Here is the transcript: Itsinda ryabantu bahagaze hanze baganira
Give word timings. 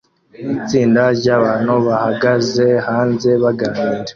Itsinda 0.55 1.03
ryabantu 1.19 1.73
bahagaze 1.87 2.65
hanze 2.87 3.29
baganira 3.43 4.01